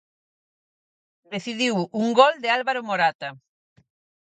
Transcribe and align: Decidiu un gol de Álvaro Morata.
Decidiu 1.33 1.75
un 2.01 2.07
gol 2.19 2.33
de 2.43 2.49
Álvaro 2.57 2.81
Morata. 2.89 3.29